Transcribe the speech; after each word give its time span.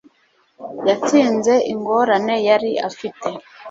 yatsinze 0.87 1.53
ingorane 1.71 2.35
yari 2.47 2.71
afite 2.89 3.27